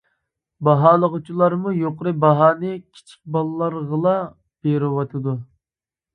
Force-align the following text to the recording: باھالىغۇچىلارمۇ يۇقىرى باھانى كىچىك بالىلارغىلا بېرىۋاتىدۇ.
باھالىغۇچىلارمۇ 0.67 1.73
يۇقىرى 1.79 2.13
باھانى 2.23 2.73
كىچىك 2.79 3.15
بالىلارغىلا 3.37 4.17
بېرىۋاتىدۇ. 4.65 5.37